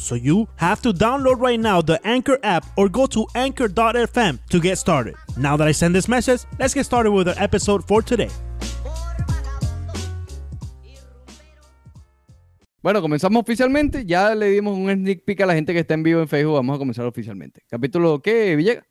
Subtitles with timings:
[0.00, 4.58] So you have to download right now the Anchor app or go to anchor.fm to
[4.60, 5.14] get started.
[5.36, 8.30] Now that I send this message, let's get started with our episode for today.
[12.82, 14.06] Bueno, comenzamos oficialmente.
[14.06, 16.54] Ya le dimos un sneak peek a la gente que está en vivo en Facebook.
[16.54, 17.62] Vamos a comenzar oficialmente.
[17.68, 18.84] Capítulo, ¿qué, Villegas?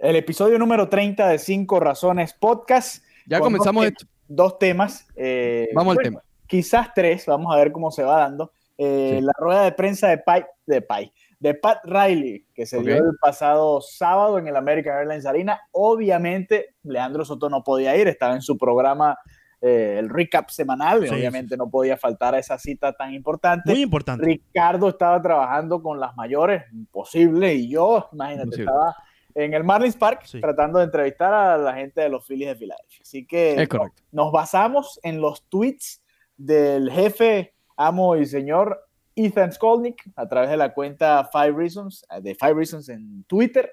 [0.00, 3.04] El episodio número 30 de Cinco Razones Podcast.
[3.24, 4.06] Ya comenzamos dos, esto.
[4.26, 5.06] Dos temas.
[5.14, 6.22] eh, Vamos al bueno, tema.
[6.48, 7.24] Quizás tres.
[7.26, 8.50] Vamos a ver cómo se va dando.
[8.78, 9.24] Eh, Sí.
[9.24, 13.16] La rueda de prensa de Pai, de Pai, de Pat Riley, que se dio el
[13.20, 15.60] pasado sábado en el American Airlines Arena.
[15.72, 19.18] Obviamente, Leandro Soto no podía ir, estaba en su programa,
[19.62, 23.70] eh, el recap semanal, Sí, obviamente no podía faltar a esa cita tan importante.
[23.72, 24.24] Muy importante.
[24.26, 28.64] Ricardo estaba trabajando con las mayores, imposible, y yo, imagínate, Imposible.
[28.70, 28.96] estaba
[29.34, 30.40] en el Marlins Park Sí.
[30.40, 32.98] tratando de entrevistar a la gente de los Phillies de Filadelfia.
[33.02, 34.02] Así que Es correcto.
[34.12, 36.02] nos basamos en los tweets
[36.36, 42.20] del jefe, amo y señor Ethan Skolnick a través de la cuenta Five Reasons, eh,
[42.20, 43.72] de Five Reasons en Twitter,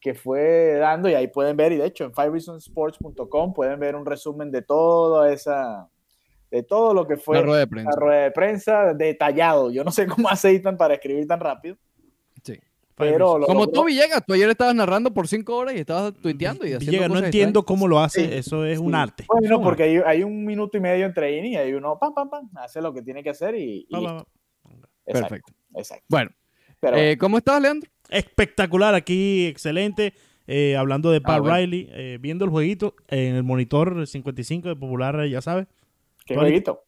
[0.00, 4.04] que fue dando, y ahí pueden ver, y de hecho en fivereasonsports.com pueden ver un
[4.04, 5.88] resumen de toda esa,
[6.50, 7.90] de todo lo que fue La rueda de prensa.
[7.90, 9.70] la rueda de prensa detallado.
[9.70, 11.76] Yo no sé cómo hace Ethan para escribir tan rápido.
[12.96, 13.72] Pero lo Como logró.
[13.72, 17.08] tú, Villegas, tú ayer estabas narrando por cinco horas y estabas tuiteando y haciendo Villegas,
[17.08, 17.66] no cosas entiendo extrañas.
[17.80, 18.26] cómo lo hace.
[18.28, 19.24] Sí, Eso es un arte.
[19.28, 22.30] Bueno, porque hay, hay un minuto y medio entre inning y hay uno, pam, pam,
[22.30, 23.86] pam, hace lo que tiene que hacer y.
[23.90, 24.26] Exacto,
[25.04, 25.52] Perfecto.
[25.74, 26.04] exacto.
[26.08, 26.30] Bueno,
[26.80, 27.90] Pero eh, ¿cómo estás, Leandro?
[28.08, 30.14] Espectacular aquí, excelente.
[30.46, 31.56] Eh, hablando de Pat Ah, bueno.
[31.56, 35.66] Riley, eh, viendo el jueguito en el monitor 55 de Popular, ya sabes.
[36.26, 36.82] qué jueguito.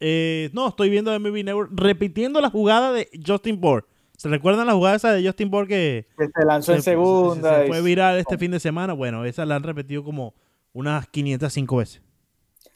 [0.00, 3.86] Eh, no, estoy viendo MLB Network repitiendo la jugada de Justin Bohr.
[4.20, 7.60] ¿Se recuerdan la jugada esa de Justin Bohr que Que se lanzó en se- segunda.
[7.60, 8.92] se y- fue viral este fin de semana?
[8.92, 10.34] Bueno, esa la han repetido como
[10.74, 12.02] unas 505 veces.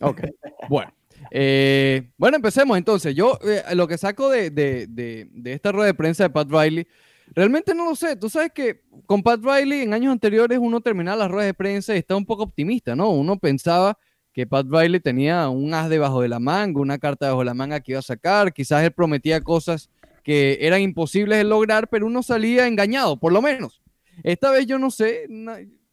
[0.01, 0.23] Ok.
[0.71, 0.91] bueno.
[1.31, 3.15] Eh, bueno, empecemos entonces.
[3.15, 6.49] Yo eh, lo que saco de, de- de- de esta rueda de prensa de Pat
[6.51, 6.87] Riley,
[7.35, 8.17] realmente no lo sé.
[8.17, 11.95] Tú sabes que con Pat Riley en años anteriores uno terminaba las ruedas de prensa
[11.95, 13.11] y estaba un poco optimista, ¿no?
[13.11, 13.99] Uno pensaba
[14.33, 17.55] que Pat Riley tenía un as debajo de la manga, una carta debajo de la
[17.55, 19.91] manga que iba a sacar, quizás él prometía cosas
[20.25, 23.83] que eran imposibles de lograr, pero uno salía engañado, por lo menos.
[24.25, 25.27] Esta vez yo no sé,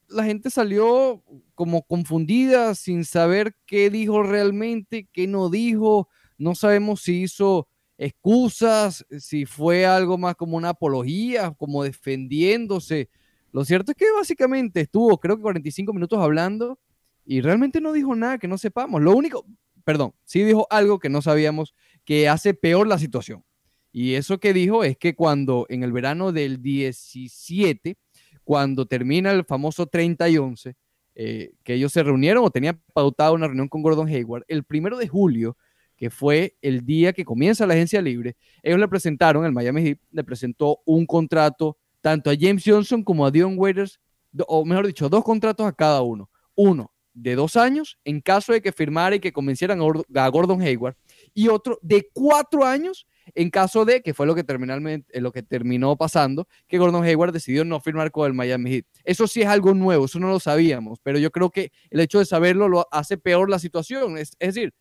[0.07, 1.21] la gente salió
[1.53, 6.07] como confundida, sin saber qué dijo realmente, qué no dijo.
[6.37, 13.09] No sabemos si hizo excusas, si fue algo más como una apología, como defendiéndose.
[13.51, 16.79] Lo cierto es que básicamente estuvo, creo que 45 minutos hablando
[17.25, 19.01] y realmente no dijo nada que no sepamos.
[19.01, 19.45] Lo único,
[19.83, 21.75] perdón, sí dijo algo que no sabíamos
[22.05, 23.43] que hace peor la situación.
[23.91, 27.97] Y eso que dijo es que cuando en el verano del 17,
[28.43, 30.75] cuando termina el famoso 30 y 11,
[31.15, 34.97] eh, que ellos se reunieron o tenían pautada una reunión con Gordon Hayward, el primero
[34.97, 35.57] de julio,
[35.97, 39.99] que fue el día que comienza la agencia libre, ellos le presentaron, el Miami Heat
[40.11, 43.99] le presentó un contrato tanto a James Johnson como a Dion Waiters,
[44.47, 46.29] o mejor dicho, dos contratos a cada uno.
[46.55, 50.95] Uno de dos años en caso de que firmara y que convencieran a Gordon Hayward,
[51.33, 53.05] y otro de cuatro años
[53.35, 57.03] en caso de, que fue lo que, terminalmente, eh, lo que terminó pasando, que Gordon
[57.03, 58.85] Hayward decidió no firmar con el Miami Heat.
[59.03, 62.19] Eso sí es algo nuevo, eso no lo sabíamos, pero yo creo que el hecho
[62.19, 64.17] de saberlo lo hace peor la situación.
[64.17, 64.73] Es, es decir,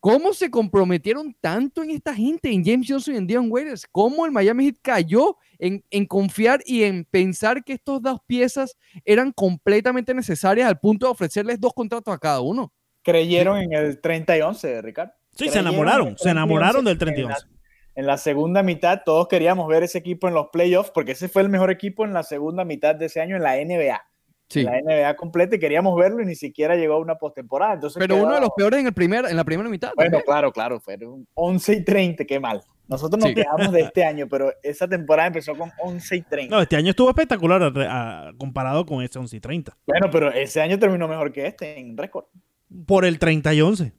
[0.00, 3.86] ¿cómo se comprometieron tanto en esta gente, en James Johnson y en Dion Waiters?
[3.90, 8.76] ¿Cómo el Miami Heat cayó en, en confiar y en pensar que estas dos piezas
[9.04, 12.72] eran completamente necesarias al punto de ofrecerles dos contratos a cada uno?
[13.02, 15.12] Creyeron en el 30 y 11, Ricardo.
[15.36, 17.55] Sí, se enamoraron, se enamoraron 30 y del 30 y
[17.96, 18.04] En la, 11.
[18.04, 21.42] en la segunda mitad todos queríamos ver ese equipo en los playoffs porque ese fue
[21.42, 24.00] el mejor equipo en la segunda mitad de ese año en la NBA.
[24.48, 27.74] Sí, En la NBA completa y queríamos verlo y ni siquiera llegó a una postemporada.
[27.74, 29.90] Entonces pero uno de los peores en, el primer, en la primera mitad.
[29.96, 30.24] Bueno, también.
[30.24, 32.62] claro, claro, fueron 11 y 30, qué mal.
[32.86, 33.34] Nosotros nos Sí.
[33.34, 36.54] quejamos de este año, pero esa temporada empezó con 11 y 30.
[36.54, 39.76] No, este año estuvo espectacular a- a- comparado con ese 11 y 30.
[39.84, 42.26] Bueno, pero ese año terminó mejor que este en récord.
[42.86, 43.92] Por el 30 y 11.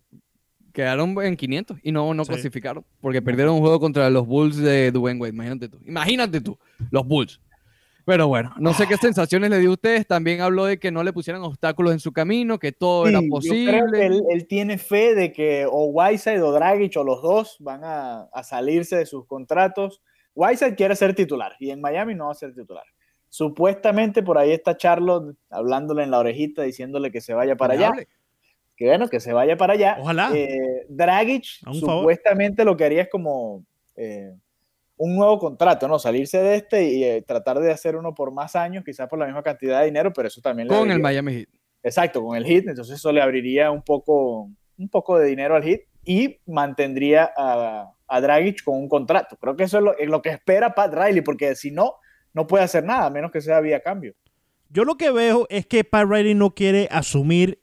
[0.78, 2.34] Quedaron en 500 y no, no Sí.
[2.34, 5.34] clasificaron porque perdieron un juego contra los Bulls de Dwayne Wade.
[5.34, 5.80] Imagínate tú.
[5.88, 6.56] Imagínate tú,
[6.92, 7.42] los Bulls.
[8.06, 10.06] Pero bueno, no sé qué sensaciones le dio a ustedes.
[10.06, 13.20] También habló de que no le pusieran obstáculos en su camino, que todo Sí, era
[13.22, 13.84] yo creo posible.
[13.92, 17.84] que él, él tiene fe de que o Whiteside o Dragic o los dos van
[17.84, 20.04] a, a salirse de sus contratos.
[20.36, 22.84] Whiteside quiere ser titular y en Miami no va a ser titular.
[23.30, 27.92] Supuestamente por ahí está Charlotte hablándole en la orejita, diciéndole que se vaya para allá.
[28.78, 29.98] Que bueno, que se vaya para allá.
[30.00, 30.32] Ojalá.
[30.34, 31.44] Eh, Dragic
[31.74, 33.66] supuestamente lo que haría es como
[33.96, 34.32] eh,
[34.98, 35.98] un nuevo contrato, ¿no?
[35.98, 39.26] Salirse de este y eh, tratar de hacer uno por más años, quizás por la
[39.26, 41.50] misma cantidad de dinero, pero eso también Con el Miami Heat.
[41.82, 45.64] Exacto, con el Heat, entonces eso le abriría un poco, un poco de dinero al
[45.64, 49.38] Heat y mantendría a, a Dragic con un contrato.
[49.38, 51.96] Creo que eso es lo, es lo, que espera Pat Riley, porque si no,
[52.34, 54.14] no puede hacer nada, a menos que sea vía cambio.
[54.70, 57.60] Yo lo que veo es que Pat Riley no quiere asumir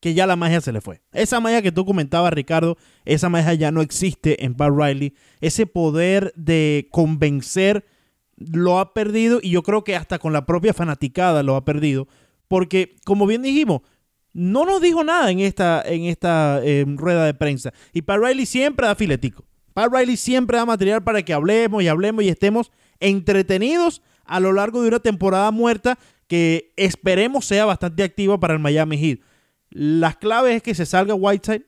[0.00, 1.02] que ya la magia se le fue.
[1.12, 5.14] Esa magia que tú comentabas, Ricardo, esa magia ya no existe en Pat Riley.
[5.40, 7.84] Ese poder de convencer
[8.36, 12.08] lo ha perdido y yo creo que hasta con la propia fanaticada lo ha perdido.
[12.48, 13.82] Porque, como bien dijimos,
[14.32, 17.72] no nos dijo nada en esta, en esta eh, rueda de prensa.
[17.92, 19.44] Y Pat Riley siempre da filetico.
[19.74, 24.52] Pat Riley siempre da material para que hablemos y hablemos y estemos entretenidos a lo
[24.52, 29.20] largo de una temporada muerta que esperemos sea bastante activa para el Miami Heat.
[29.70, 31.66] Las claves es que se salga Whiteside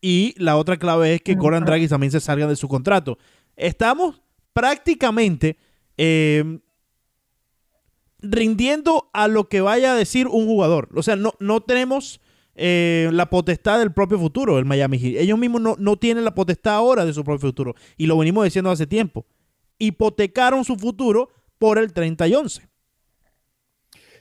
[0.00, 3.18] y la otra clave es que Goran Draghi también se salga de su contrato.
[3.56, 4.22] Estamos
[4.52, 5.58] prácticamente
[5.96, 6.60] eh,
[8.20, 10.88] rindiendo a lo que vaya a decir un jugador.
[10.94, 12.20] O sea, no, no tenemos
[12.54, 15.20] eh, la potestad del propio futuro del Miami Heat.
[15.20, 17.74] Ellos mismos no, no tienen la potestad ahora de su propio futuro.
[17.96, 19.26] Y lo venimos diciendo hace tiempo.
[19.78, 22.69] Hipotecaron su futuro por el 30 y 11.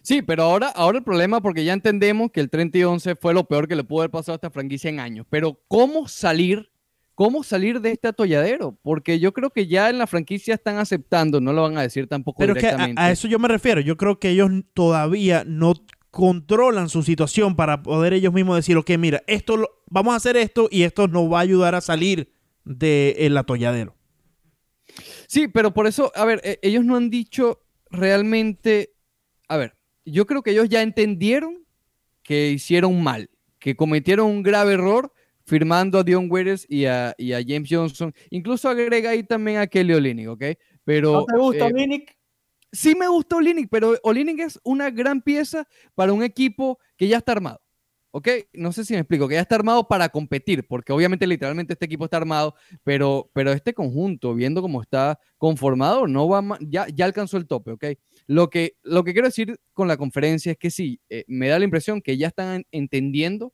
[0.10, 3.32] Sí, pero ahora, ahora el problema, porque ya entendemos que el 30 y 11 fue
[3.32, 5.28] lo peor que le pudo haber pasado a esta franquicia en años.
[5.30, 6.72] Pero, ¿cómo salir?
[7.14, 8.76] ¿Cómo salir de este atolladero?
[8.82, 12.08] Porque yo creo que ya en la franquicia están aceptando, no lo van a decir
[12.08, 12.96] tampoco pero directamente.
[12.96, 13.82] Que a, a, eso yo me refiero.
[13.82, 15.76] Yo creo que ellos todavía no
[16.10, 20.38] controlan su situación para poder ellos mismos decir, ok, mira, esto lo, vamos a hacer
[20.38, 22.34] esto y esto nos va a ayudar a salir
[22.66, 23.96] del atolladero.
[25.28, 28.96] Sí, pero por eso, a ver, ellos no han dicho realmente,
[29.48, 29.78] a ver,
[30.12, 31.66] yo creo que ellos ya entendieron
[32.24, 33.30] que hicieron mal,
[33.60, 35.12] que cometieron un grave error
[35.50, 38.14] firmando a Dion Waiters y a, y a, James Johnson.
[38.30, 40.44] Incluso agrega ahí también a Kelly Olynyk, ¿ok?
[40.84, 42.16] Pero, ¿No te gusta eh, Olynyk?
[42.72, 47.18] Sí me gusta Olynyk, pero Olynyk es una gran pieza para un equipo que ya
[47.18, 47.60] está armado.
[48.12, 48.28] ¿Ok?
[48.54, 51.86] No sé si me explico, que ya está armado para competir, porque obviamente literalmente este
[51.86, 57.06] equipo está armado, pero, pero este conjunto, viendo cómo está conformado, no va ya, ya
[57.06, 57.86] alcanzó el tope, ¿ok?
[58.30, 61.58] Lo que, lo que quiero decir con la conferencia es que sí, eh, me da
[61.58, 63.54] la impresión que ya están entendiendo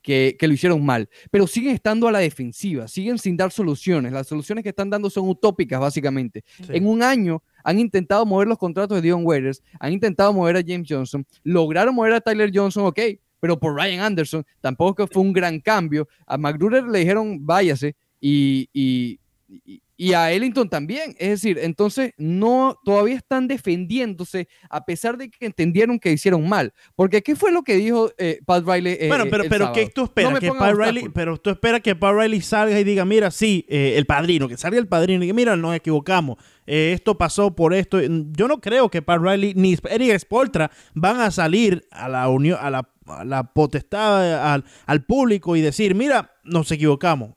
[0.00, 4.14] que, que, lo hicieron mal, pero siguen estando a la defensiva, siguen sin dar soluciones.
[4.14, 6.44] Las soluciones que están dando son utópicas, básicamente.
[6.56, 6.64] Sí.
[6.70, 10.62] En un año han intentado mover los contratos de Dion Waiters, han intentado mover a
[10.66, 13.00] James Johnson, lograron mover a Tyler Johnson, ok,
[13.38, 16.08] pero por Ryan Anderson tampoco fue un gran cambio.
[16.26, 19.20] A McGruder le dijeron váyase y, y,
[19.66, 21.14] y, y, a Ellington también.
[21.18, 26.72] Es decir, entonces no todavía están defendiéndose a pesar de que entendieron que hicieron mal.
[26.94, 28.96] Porque ¿qué fue lo que dijo eh, Pat Riley?
[29.00, 29.72] Eh, bueno, pero, el pero?
[29.72, 30.32] ¿qué tú esperas?
[30.32, 33.64] No que Pat Riley, pero tú esperas que Pat Riley salga y diga, mira, sí,
[33.68, 36.38] eh, el padrino, que salga el padrino y que mira, nos equivocamos.
[36.66, 38.00] Eh, esto pasó por esto.
[38.00, 42.58] Yo no creo que Pat Riley ni Eric Spoltra van a salir a la unión,
[42.60, 47.34] a la, a la potestad al, al público y decir, mira, nos equivocamos.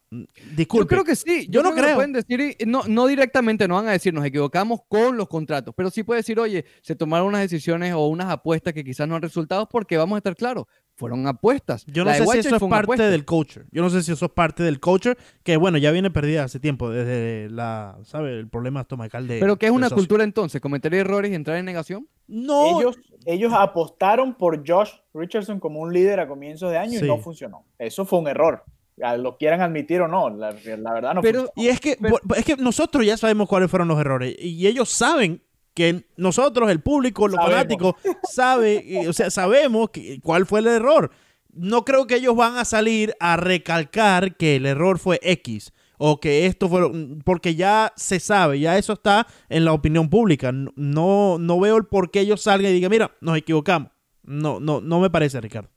[0.56, 0.84] Disculpe.
[0.84, 1.48] Yo creo que sí.
[1.50, 1.96] Yo no que creo.
[1.96, 5.90] pueden decir, no, no directamente, no van a decir nos equivocamos con los contratos, pero
[5.90, 9.22] sí puede decir, oye, se tomaron unas decisiones o unas apuestas que quizás no han
[9.22, 10.66] resultado porque vamos a estar claros,
[11.00, 11.86] fueron apuestas.
[11.88, 13.10] Yo no La sé si eso es parte apuesta.
[13.10, 13.66] del culture.
[13.72, 16.60] Yo no sé si eso es parte del culture, que bueno, ya viene perdida hace
[16.60, 18.38] tiempo, desde la, ¿sabe?
[18.38, 19.40] El problema estomacal de.
[19.40, 19.96] Pero ¿qué es una socio.
[19.98, 20.60] cultura entonces?
[20.62, 22.08] ¿Cometer errores y entrar en negación?
[22.28, 27.06] No, Ellos, ellos apostaron por Josh Richardson como un líder a comienzos de año Sí.
[27.06, 27.64] y no funcionó.
[27.80, 28.64] Eso fue un error.
[29.02, 31.52] A Lo quieran admitir o no, la, la verdad no Pero- funcionó.
[31.56, 34.36] Y es que, Pero- es que nosotros ya sabemos cuáles fueron los errores.
[34.38, 35.42] Y ellos saben
[35.80, 37.54] que nosotros, el público, los Sabemos.
[37.56, 37.96] fanáticos,
[38.32, 41.10] sabe, y, o sea, sabemos que- cuál fue el error.
[41.54, 46.20] No creo que ellos van a salir a recalcar que el error fue X o
[46.20, 46.92] que esto fue
[47.26, 50.52] porque ya se sabe, ya eso está en la opinión pública.
[50.54, 53.92] No, no veo el por qué ellos salgan y digan, mira, nos equivocamos.
[54.24, 55.70] No, no, no me parece, Ricardo.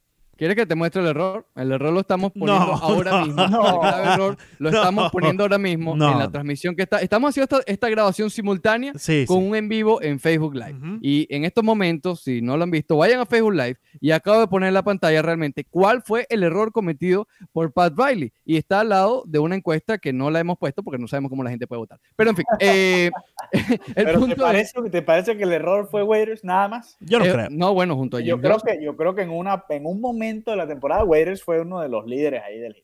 [0.43, 1.47] ¿Quieres que te muestre el error?
[1.55, 3.47] El error lo estamos poniendo No, ahora no, mismo.
[3.47, 3.81] no.
[3.97, 6.11] El error lo No, estamos poniendo ahora mismo no.
[6.11, 6.99] en la transmisión que está.
[6.99, 9.47] Estamos haciendo esta, esta grabación simultánea Sí, con sí.
[9.47, 10.99] un en vivo en Facebook Live.
[11.01, 14.41] Y en estos momentos, si no lo han visto, vayan a Facebook Live y acabo
[14.41, 18.33] de poner en la pantalla realmente cuál fue el error cometido por Pat Riley.
[18.45, 21.31] Y está al lado de una encuesta que no la hemos puesto porque no sabemos
[21.31, 22.01] cómo la gente puede votar.
[22.17, 23.11] Pero en fin, eh,
[23.53, 26.97] el Pero ¿te punto es- ¿te parece que el error fue Waiters nada más?
[26.99, 27.49] Yo no eh, creo.
[27.51, 28.79] no, bueno, junto a Yo James creo, Johnson.
[28.81, 31.81] que, yo creo que en, una, en un momento de la temporada, Waiters fue uno
[31.81, 32.77] de los líderes ahí del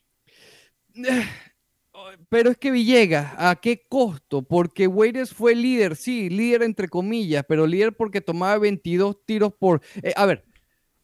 [0.94, 1.24] Eh,
[2.28, 4.42] Pero es que Villegas, ¿a qué costo?
[4.42, 9.82] Porque Waiters fue líder, sí, líder entre comillas, pero líder porque tomaba 22 tiros por...
[10.02, 10.44] Eh, a ver,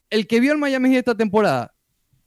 [0.09, 1.74] el que vio el Miami Heat esta temporada,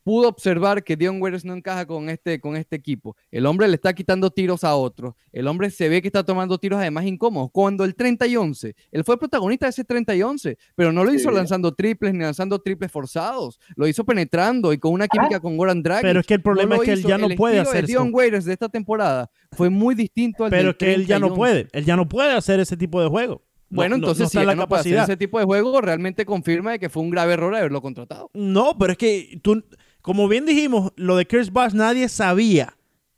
[0.09, 3.15] pudo observar que Dion Waiters no encaja con este, con este equipo.
[3.31, 5.13] El hombre le está quitando tiros a otros.
[5.33, 7.51] El hombre se ve que está tomando tiros además incómodos.
[7.53, 11.05] Cuando el 30 y 11, él fue protagonista de ese 30 y 11, pero no
[11.05, 13.61] lo hizo lanzando triples ni lanzando triples forzados.
[13.77, 15.41] Lo hizo penetrando y con una química ah.
[15.41, 16.05] con Goran Dragic.
[16.05, 17.89] Pero es que el problema es que él ya no puede hacer eso.
[17.89, 21.35] Dion Waiters de esta temporada fue muy distinto al Pero es que él ya no
[21.35, 21.69] puede.
[21.73, 23.43] Él ya no puede hacer ese tipo de juego.
[23.71, 25.05] Bueno, entonces si la capacidad.
[25.05, 28.31] ese tipo de juego realmente confirma de que fue un grave error haberlo contratado.
[28.33, 29.63] No, pero es que tú
[30.03, 32.77] como bien dijimos, lo de Chris Bosh nadie sabía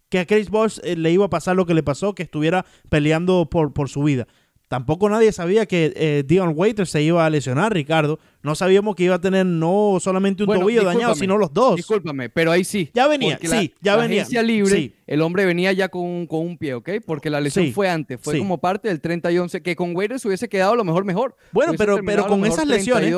[0.09, 2.67] que a Chris Bosh eh, le iba a pasar lo que le pasó, que estuviera
[2.89, 4.27] peleando por, por su vida.
[4.71, 8.21] Tampoco nadie sabía que eh, Dion Waiters se iba a lesionar, Ricardo.
[8.41, 11.75] No sabíamos que iba a tener no solamente un tobillo dañado, sino los dos.
[11.75, 12.89] Discúlpame, pero ahí sí.
[12.95, 14.25] Ya venía, sí, ya la venía.
[14.45, 16.89] libre, el hombre venía ya con un, con un pie, ¿ok?
[17.05, 20.25] Porque la lesión fue antes, fue como parte del 30 y 11, que con Waiters
[20.25, 21.35] hubiese quedado lo mejor, mejor.
[21.51, 23.13] Bueno, pero, pero con esas lesiones.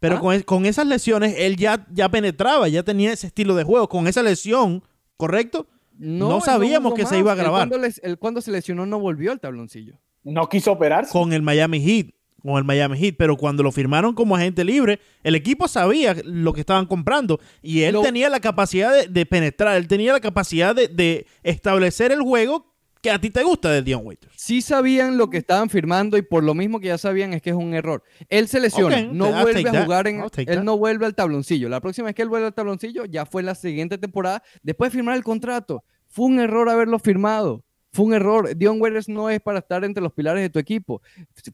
[0.00, 0.40] Pero ¿Ah?
[0.44, 3.88] con, esas lesiones él ya, ya penetraba, ya tenía ese estilo de juego.
[3.88, 4.82] Con esa lesión,
[5.16, 5.68] ¿correcto?
[5.98, 7.68] No, sabíamos que se iba a grabar.
[8.02, 10.00] Él cuando, se lesionó no volvió al tabloncillo.
[10.24, 11.12] No quiso operarse.
[11.12, 12.14] Con el Miami Heat.
[12.42, 13.16] Con el Miami Heat.
[13.18, 17.38] Pero cuando lo firmaron como agente libre, el equipo sabía lo que estaban comprando.
[17.60, 19.76] Y él tenía la capacidad de, penetrar.
[19.76, 22.69] Él tenía la capacidad de, de establecer el juego
[23.00, 24.34] que a ti te gusta de Dion Waiters.
[24.36, 27.50] Sí sabían lo que estaban firmando y por lo mismo que ya sabían es que
[27.50, 28.02] es un error.
[28.28, 30.22] Él se lesiona, no vuelve a jugar en...
[30.36, 31.68] Él no vuelve al tabloncillo.
[31.68, 34.98] La próxima vez que él vuelve al tabloncillo ya fue la siguiente temporada después de
[34.98, 35.84] firmar el contrato.
[36.08, 37.64] Fue un error haberlo firmado.
[37.92, 38.54] Fue un error.
[38.56, 41.00] Dion Waiters no es para estar entre los pilares de tu equipo.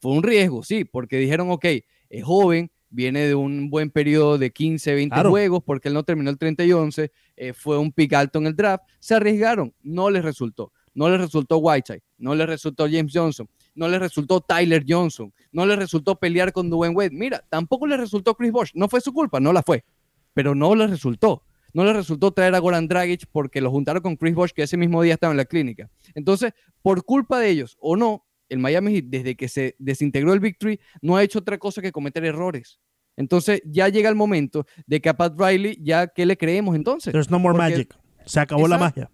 [0.00, 1.64] Fue un riesgo, sí, porque dijeron, ok,
[2.10, 6.30] es joven, viene de un buen periodo de 15, 20 juegos, porque él no terminó
[6.30, 10.10] el 30 y 11, eh, fue un pick alto en el draft, se arriesgaron, no
[10.10, 14.82] les resultó no le resultó Whiteside, no le resultó James Johnson, no le resultó Tyler
[14.88, 17.10] Johnson, no le resultó pelear con Dwayne Wade.
[17.12, 19.84] Mira, tampoco le resultó Chris Bosh, no fue su culpa, no la fue,
[20.32, 21.44] pero no le resultó.
[21.74, 24.78] No le resultó traer a Goran Dragic porque lo juntaron con Chris Bosh, que ese
[24.78, 25.90] mismo día estaba en la clínica.
[26.14, 30.40] Entonces, por culpa de ellos o no, el Miami Heat, desde que se desintegró el
[30.40, 32.80] Victory, no ha hecho otra cosa que cometer errores.
[33.16, 37.12] Entonces, ya llega el momento de que a Pat Riley, ya, ¿qué le creemos entonces?
[37.12, 37.94] There's no more magic.
[38.24, 39.10] Se acabó la magia.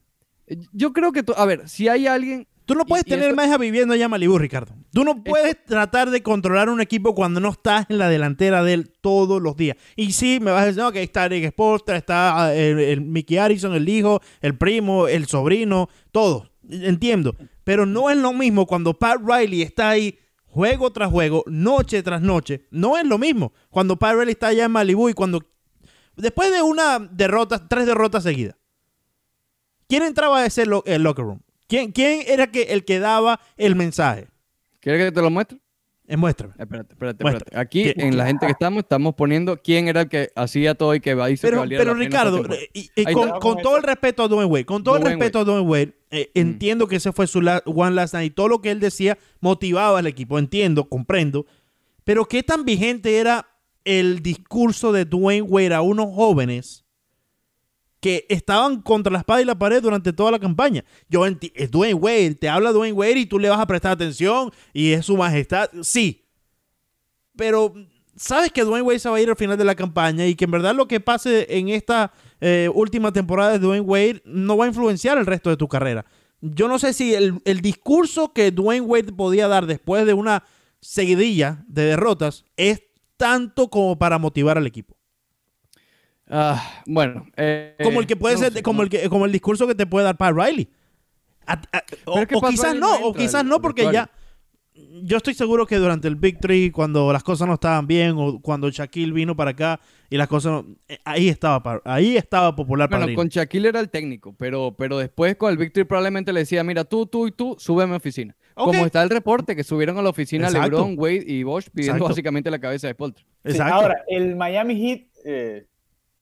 [0.73, 2.47] Yo creo que, a ver, si hay alguien...
[2.65, 4.75] Tú no puedes tener magia viviendo allá en Malibu, Ricardo.
[4.93, 8.75] Tú no puedes tratar de controlar un equipo cuando no estás en la delantera de
[8.75, 9.77] él todos los días.
[9.97, 13.37] Y sí, me vas a decir, no, que está Eric Sporter, está ah, el, Mickey
[13.37, 16.53] Harrison, el hijo, el primo, el sobrino, todo.
[16.71, 17.35] Entiendo.
[17.65, 22.23] Pero no es lo mismo cuando Pat Riley está ahí juego tras juego, noche tras
[22.23, 22.67] noche.
[22.71, 25.41] No es lo mismo cuando Pat Riley está allá en Malibu y cuando...
[26.15, 28.55] Después de una derrota, tres derrotas seguidas
[29.89, 31.41] ¿Quién entraba a ese el locker room?
[31.67, 34.29] ¿Quién, ¿Quién era que, el que daba el mensaje?
[34.81, 35.59] ¿Quieres que te lo muestre?
[36.07, 36.53] Eh, muéstrame.
[36.59, 37.59] Espérate, espérate, espérate.
[37.59, 41.01] Aquí, en la gente que estamos, estamos poniendo quién era el que hacía todo y
[41.01, 42.43] que va pero, que Pero, Ricardo,
[42.75, 45.97] y, con, todo el respeto a Dwayne Wade, con todo el respeto a Dwayne Wade,
[46.11, 46.39] eh, mm.
[46.39, 50.01] entiendo que ese fue su one last night y todo lo que él decía motivaba
[50.01, 50.39] al equipo.
[50.39, 51.47] Entiendo, comprendo.
[52.05, 53.47] Pero qué tan vigente era
[53.85, 56.85] el discurso de Dwayne Wade a unos jóvenes
[58.02, 60.85] que estaban contra la espada y la pared durante toda la campaña.
[61.09, 64.50] Yo es Dwayne Wade, te habla Dwayne Wade y tú le vas a prestar atención
[64.73, 65.71] y es su majestad.
[65.82, 66.26] Sí.
[67.37, 67.73] Pero
[68.16, 70.47] sabes que Dwayne Wade se va a ir al final de la campaña y que
[70.47, 74.64] en verdad lo que pase en esta eh, última temporada de Dwayne Wade no va
[74.64, 76.04] a influenciar el resto de tu carrera.
[76.40, 80.42] Yo no sé si el, el discurso que Dwayne Wade podía dar después de una
[80.80, 82.82] seguidilla de derrotas es
[83.16, 84.97] tanto como para motivar al equipo.
[86.35, 87.27] Ah, bueno.
[87.37, 90.07] Eh, como el que puede ser, como, el que, como el discurso que te puede
[90.07, 90.67] dar Pat Riley.
[92.07, 94.11] o, quizás no, o quizás no, porque ya.
[95.03, 98.41] Yo estoy seguro que durante el Big Three, cuando las cosas no estaban bien, o
[98.41, 103.15] cuando Shaquille vino para acá y las cosas eh, ahí estaba ahí estaba popular bueno,
[103.15, 106.65] con Shaquille era el técnico, pero, pero después con el Big Three probablemente le decía,
[106.65, 108.35] mira, tú, tú y tú, sube a mi oficina.
[108.55, 112.51] Como está el reporte que subieron a la oficina LeBron, Wade y Bosch pidiendo básicamente
[112.51, 113.27] la cabeza de Polter.
[113.61, 115.67] ahora, el Miami Heat eh,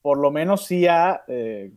[0.02, 1.72] por lo menos sí ha eh,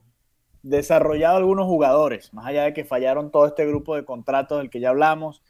[0.62, 4.80] desarrollado algunos jugadores, más allá de que fallaron todo este grupo de contratos del que
[4.80, 5.44] ya hablamos,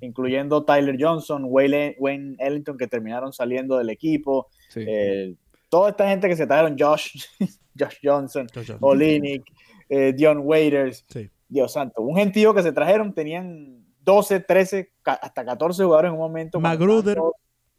[0.00, 1.96] incluyendo Tyler Johnson, Wayne,
[2.38, 5.34] Ellington, que terminaron saliendo del equipo, eh,
[5.68, 7.24] toda esta gente que se trajeron, Josh,
[7.78, 8.46] Josh Johnson,
[8.80, 9.44] Olinick,
[9.88, 11.04] eh, Dion Waiters,
[11.48, 16.20] Dios santo, un gentío que se trajeron, tenían 12, 13, hasta 14 jugadores en un
[16.20, 16.60] momento.
[16.60, 17.18] Magruder.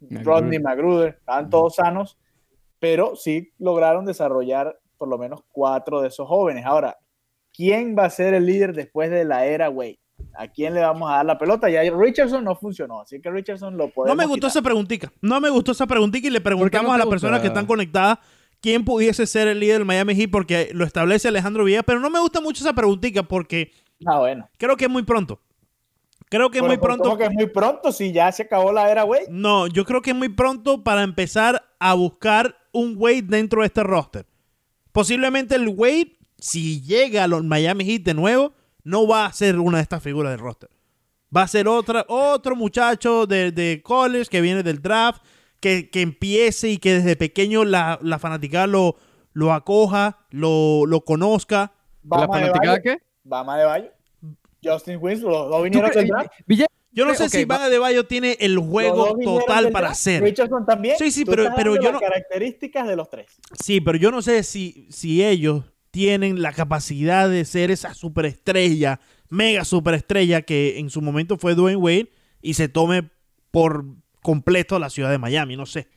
[0.01, 2.17] Rodney Magruder, estaban todos sanos
[2.81, 6.65] pero sí lograron desarrollar por lo menos cuatro de esos jóvenes.
[6.65, 6.97] Ahora,
[7.53, 9.99] ¿quién va a ser el líder después de la era Wade?
[10.35, 11.69] ¿A quién le vamos a dar la pelota?
[11.69, 14.49] Ya Richardson no funcionó, así que Richardson lo podemos No me gustó quitar.
[14.49, 15.11] esa preguntica.
[15.21, 18.17] No me gustó esa preguntita y le preguntamos no a las personas que están conectadas
[18.61, 22.09] quién pudiese ser el líder del Miami Heat porque lo establece Alejandro Villa, pero no
[22.09, 23.71] me gusta mucho esa preguntita porque
[24.05, 24.49] Ah, bueno.
[24.57, 25.39] creo que es muy pronto.
[26.29, 27.17] Creo que es muy ¿cómo pronto.
[27.17, 29.25] que es muy pronto si ya se acabó la era Wade?
[29.29, 33.67] No, yo creo que es muy pronto para empezar a buscar un Wade dentro de
[33.67, 34.25] este roster.
[34.91, 39.59] Posiblemente el Wade, si llega a los Miami Heat de nuevo, no va a ser
[39.59, 40.69] una de estas figuras del roster.
[41.35, 45.21] Va a ser otra, otro muchacho de, de college que viene del draft,
[45.59, 48.95] que, que empiece y que desde pequeño la, la fanaticada lo,
[49.33, 51.71] lo acoja, lo, lo conozca.
[52.09, 52.97] ¿La fanaticada qué?
[53.23, 53.89] Bama de Bayo.
[54.63, 56.31] Justin Winslow, los dos ¿Tú vinieron cre- del draft.
[56.45, 60.21] Villa- Yo no sé si Van de Bayo tiene el juego total para hacer.
[60.21, 60.95] Richardson también.
[60.97, 63.27] Sí, sí, Tú pero- estás pero yo las no- características de los tres.
[63.63, 68.99] Sí, pero yo no sé si, si ellos tienen la capacidad de ser esa superestrella,
[69.29, 73.09] mega superestrella que en su momento fue Dwayne Wade y se tome
[73.51, 73.85] por
[74.21, 75.87] completo la ciudad de Miami, no sé.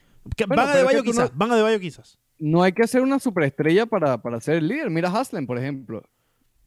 [0.47, 2.19] Bueno, van a pero de Bayo quizás, no- van a de Bayo quizás.
[2.39, 4.91] No hay que ser una superestrella para, para ser el líder.
[4.91, 6.03] Mira a Haslem, por ejemplo.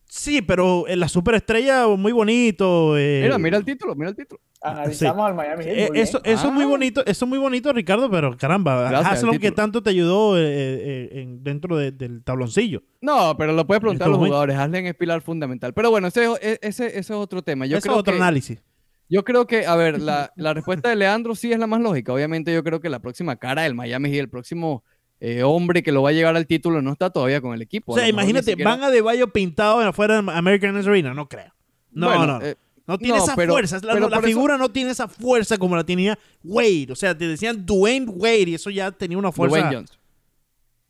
[0.09, 2.97] Sí, pero en la superestrella muy bonito.
[2.97, 4.39] eh, Mira, mira el título, mira el título.
[4.61, 5.73] Analizamos al Miami Heat.
[5.77, 6.03] eh, muy bien.
[6.03, 6.67] eso, eso es muy Ah.
[6.67, 10.41] bonito, eso es muy bonito, Ricardo, pero caramba, Gracias, Haslam que tanto te ayudó eh,
[10.45, 12.83] eh, en- dentro de- del tabloncillo.
[13.01, 14.55] No, pero lo puedes preguntar a los jugadores.
[14.57, 15.73] Haslem es pilar fundamental.
[15.73, 17.65] Pero bueno, ese, es- ese, ese es otro tema.
[17.65, 18.63] Yo Eso creo es otro que, análisis.
[19.09, 22.11] Yo creo que, a ver, la, la respuesta de Leandro sí es la más lógica.
[22.13, 24.83] Obviamente yo creo que la próxima cara del Miami y el próximo
[25.19, 27.93] eh, hombre que lo va a llevar al título no está todavía con el equipo.
[27.93, 31.27] O sea, imagínate, siquiera- van a de Bayo pintado en afuera de American Arena, no
[31.27, 31.53] creo.
[31.91, 32.45] No, Bueno, no, no.
[32.45, 32.55] eh,
[32.85, 33.79] No tiene no, esa pero- fuerza.
[33.83, 36.87] La, pero la por eso- figura no tiene esa fuerza como la tenía Wade.
[36.91, 39.57] O sea, te decían Dwayne Wade y eso ya tenía una fuerza.
[39.57, 39.97] Dwayne Johnson.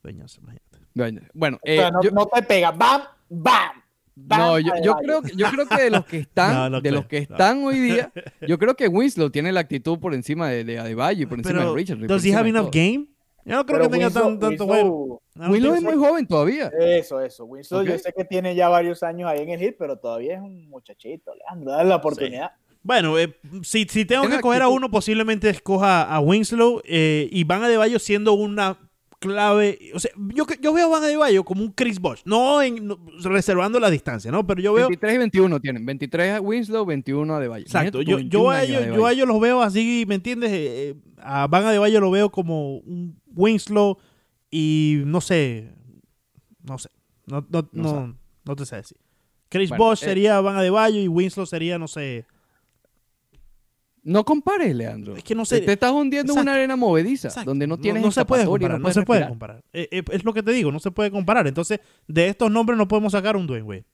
[0.04, 0.78] Dwayne Johnson, imagínate.
[0.94, 2.72] Dwayne- Bueno, O sea, eh, no, yo- no te pega.
[2.72, 3.02] ¡Bam!
[3.30, 3.72] ¡Bam!
[4.16, 4.40] ¡Bam!
[4.40, 7.06] No, yo, creo que, yo creo que de los que están, No, no de los
[7.06, 7.36] que no.
[7.36, 8.12] están hoy día,
[8.48, 11.60] yo creo que Winslow tiene la actitud por encima de, de Adebayo y por encima
[11.60, 12.00] Pero, de Richard.
[12.08, 12.72] ¿does he have enough todo.
[12.74, 13.06] game?
[13.48, 15.22] Yo no creo Pero que tenga tan- tanto Winslow- juego.
[15.36, 16.72] No, Winslow es muy joven todavía.
[16.80, 17.46] Eso, eso.
[17.46, 20.42] Winslow, yo sé que tiene ya varios años ahí en el hit, pero todavía es
[20.42, 21.72] un muchachito, Leandro.
[21.72, 22.52] Dale la oportunidad.
[22.84, 27.44] Bueno, eh, si, si tengo que escoger a uno, posiblemente escoja a Winslow eh, y
[27.44, 28.78] Van Adebayo siendo una
[29.20, 29.80] clave.
[29.94, 33.00] O sea, yo, yo veo a Van Adebayo como un Chris Bosh, no, en, no-
[33.24, 34.46] reservando la distancia, ¿no?
[34.46, 34.88] Pero yo veo.
[34.88, 35.86] 23 y 21 tienen.
[35.86, 37.64] 23 a Winslow, 21 a Adebayo.
[37.66, 39.06] Exacto, yo, yo, 21 a ellos, yo Adebayo.
[39.06, 40.52] a ellos los veo así, ¿me entiendes?
[40.52, 43.98] Eh, eh, a Van Adebayo lo veo como un Winslow
[44.52, 45.74] y no sé,
[46.64, 46.90] no sé,
[47.26, 48.14] no, no, No no, sabe.
[48.46, 48.98] no te sé decir.
[49.50, 52.26] Chris Bueno, Bosh eh, sería Van Adebayo y Winslow sería, no sé,
[54.04, 55.18] No compares, Leandro.
[55.18, 57.50] Es que no sé- Te estás hundiendo en una arena movediza, Exacto.
[57.52, 59.64] donde no tienes no, se puede comparar, no, se puede comparar.
[59.74, 61.46] Eh, eh, es lo que te digo, no se puede comparar.
[61.48, 63.86] Entonces, de estos nombres no podemos sacar un Dwayne Wade.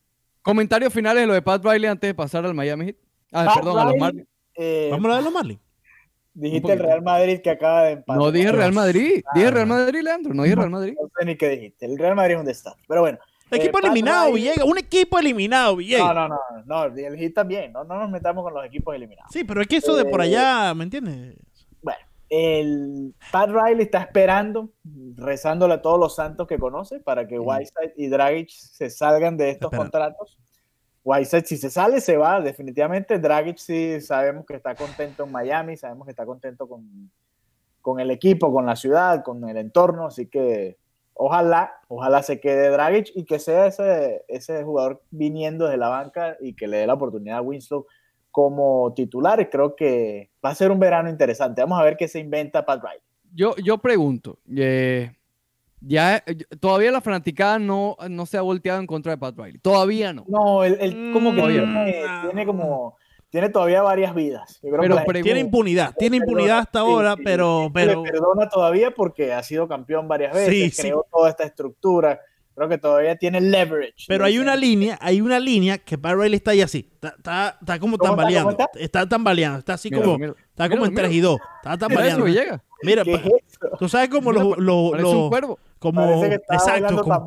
[0.43, 2.95] Comentarios finales de lo de Pat Riley antes de pasar al Miami Heat.
[3.31, 4.27] Ah, Pat perdón, a los Marlins.
[4.55, 5.61] eh, Vamos a hablar de los Marlins.
[6.33, 6.79] Dijiste el.
[6.79, 8.17] Real Madrid que acaba de empatar.
[8.17, 9.23] No dije Real Madrid.
[9.33, 9.75] Dije Ah, Real no.
[9.75, 10.33] Madrid, Leandro.
[10.33, 10.95] No dije Real Madrid.
[11.01, 11.85] No sé ni qué dijiste.
[11.85, 12.83] El Real Madrid es un desastre.
[12.87, 13.17] Pero bueno.
[13.51, 14.65] eh, Equipo Pat eliminado, Villegas.
[14.65, 16.07] Un equipo eliminado, Villegas.
[16.15, 16.27] No, no,
[16.65, 16.95] no, no.
[16.95, 17.71] El Heat también.
[17.71, 19.31] No, no nos metamos con los equipos eliminados.
[19.31, 21.35] Sí, pero es que eso de por Eh, allá, ¿me entiendes?
[21.81, 24.69] Bueno, el Pat Riley está esperando,
[25.15, 27.37] rezándole a todos los santos que conoce para que.
[27.37, 29.83] Whiteside y Dragic se salgan de estos Espera.
[29.83, 30.37] contratos.
[31.03, 33.19] Whiteside, si se sale, se va, definitivamente.
[33.19, 37.11] Dragic sí sabemos que está contento en Miami, sabemos que está contento con,
[37.81, 40.77] con el equipo, con la ciudad, con el entorno, así que
[41.13, 46.37] ojalá, ojalá se quede Dragic y que sea ese, ese jugador viniendo desde la banca
[46.39, 47.85] y que le dé la oportunidad a Winslow
[48.31, 49.49] como titular.
[49.49, 51.61] Creo que va a ser un verano interesante.
[51.61, 52.99] Vamos a ver qué se inventa Pat Riley.
[53.35, 55.11] Yo, yo pregunto, eh,
[55.85, 59.59] ya eh, todavía la fanaticada no, no se ha volteado en contra de Pat Riley.
[59.59, 60.25] Todavía no.
[60.27, 61.65] No, él, él como que Mm, tiene,
[62.07, 62.21] no.
[62.29, 62.97] tiene como
[63.29, 64.59] tiene todavía varias vidas.
[64.61, 68.11] Yo creo Pero que Tiene impunidad, tiene impunidad hasta Sí, ahora, sí, pero, pero le
[68.11, 70.81] perdona todavía porque ha sido campeón varias veces, Sí, sí.
[70.83, 72.19] creó toda esta estructura.
[72.55, 74.05] Creo que todavía tiene leverage.
[74.07, 76.87] Pero hay una línea, hay una línea que Pat Riley está ahí así.
[76.93, 78.15] Está, está, está como ¿Cómo está?
[78.15, 78.55] tambaleando.
[78.55, 79.09] ¿Cómo Está?
[79.09, 79.57] tambaleando.
[79.57, 80.13] Está así como.
[80.23, 81.29] Está como Míralo, en 3 y míralo.
[81.31, 81.39] 2.
[81.73, 82.61] Está Mira eso, tambaleando.
[82.83, 83.77] Mira, ¿Qué pa- es eso?
[83.79, 84.57] tú sabes como Mira, los.
[84.59, 85.57] los- los-.
[85.83, 87.25] Como, exacto, como,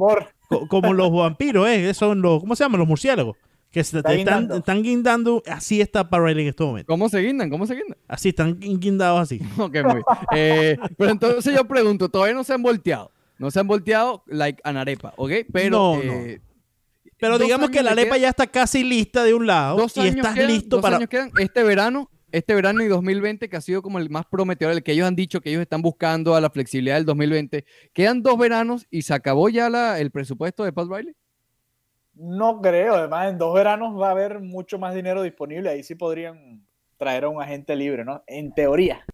[0.49, 1.93] co- como los vampiros, ¿eh?
[1.95, 2.41] Son los.
[2.41, 2.79] ¿Cómo se llaman?
[2.81, 3.37] Los murciélagos.
[3.71, 4.57] Que se- Está están, guindando.
[4.57, 5.43] están guindando.
[5.47, 6.87] Así está Pat Riley en este momento.
[6.91, 7.51] ¿Cómo se guindan?
[7.51, 7.99] ¿Cómo se guindan?
[8.09, 9.39] Así están guindados así.
[9.59, 10.05] Ok, muy bien.
[10.35, 13.13] Eh, pero entonces yo pregunto, todavía no se han volteado.
[13.39, 15.31] No se han volteado like anarepa, ¿ok?
[15.53, 16.41] Pero No, eh,
[17.19, 19.97] Pero Dos digamos que la arepa quedan- ya está casi lista de un lado dos
[19.99, 20.97] y años estás quedan, listo dos para.
[20.97, 21.31] años quedan.
[21.39, 24.93] Este verano, este verano y 2020, que ha sido como el más prometedor, el que
[24.93, 27.65] ellos han dicho que ellos están buscando a la flexibilidad del 2020.
[27.93, 31.15] Quedan dos veranos y se acabó ya la, el presupuesto de Pat Riley.
[32.15, 35.95] No creo, además en dos veranos va a haber mucho más dinero disponible, ahí sí
[35.95, 38.23] podrían traer a un agente libre, ¿no?
[38.27, 39.05] En teoría.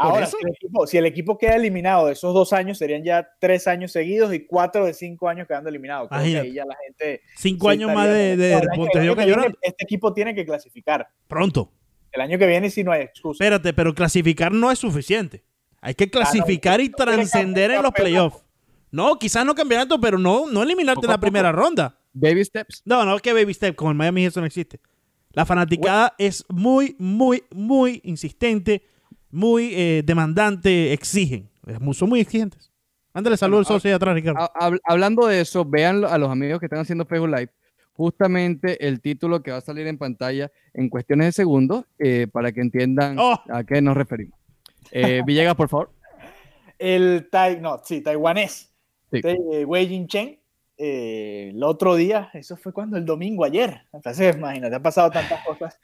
[0.00, 3.28] Ahora, si el, equipo, si el, equipo, queda eliminado de esos dos años, serían ya
[3.40, 6.08] tres años seguidos y cuatro de cinco años quedando eliminados.
[6.12, 8.60] Ahí ya la gente cinco años más de, de
[8.92, 11.08] que viene, Este equipo tiene que clasificar.
[11.26, 11.72] Pronto.
[12.12, 13.44] El año que viene sí no hay excusa.
[13.44, 15.44] Espérate, pero clasificar no es suficiente.
[15.80, 18.42] Hay que clasificar y trascender en los playoffs.
[18.90, 21.98] No, quizás no campeonato, pero no, no eliminarte en la primera ronda.
[22.12, 22.82] Baby steps.
[22.84, 23.76] No, no, que baby steps.
[23.76, 24.80] Con el Miami eso no existe.
[25.32, 28.82] La fanaticada es muy, muy, muy insistente,
[29.30, 31.50] muy eh, demandante, exigen.
[31.92, 32.72] Son muy exigentes.
[33.12, 34.50] Ándale, saludos al socio de atrás, Ricardo.
[34.84, 37.50] hablando de eso, vean a los amigos que están haciendo Facebook Live.
[37.98, 42.52] Justamente el título que va a salir en pantalla en cuestiones de segundos eh, para
[42.52, 43.38] que entiendan oh.
[43.50, 44.38] a qué nos referimos.
[44.92, 45.90] Eh, Villegas, por favor.
[46.78, 48.72] El tai, no, sí, taiwanés.
[49.10, 49.20] Sí.
[49.66, 50.38] Wei Jin Chen
[50.78, 55.44] eh, el otro día, eso fue cuando el domingo, ayer, entonces imagínate, han pasado tantas
[55.44, 55.78] cosas.